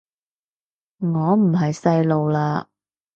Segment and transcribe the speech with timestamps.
[0.97, 2.65] 我唔係細路喇